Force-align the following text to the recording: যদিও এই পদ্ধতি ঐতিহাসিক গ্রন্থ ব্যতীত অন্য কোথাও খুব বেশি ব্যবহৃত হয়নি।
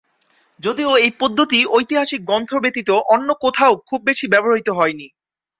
যদিও 0.59 0.91
এই 0.97 1.11
পদ্ধতি 1.19 1.59
ঐতিহাসিক 1.71 2.21
গ্রন্থ 2.25 2.51
ব্যতীত 2.63 2.89
অন্য 3.13 3.29
কোথাও 3.43 3.73
খুব 3.87 3.99
বেশি 4.07 4.25
ব্যবহৃত 4.27 4.67
হয়নি। 4.79 5.07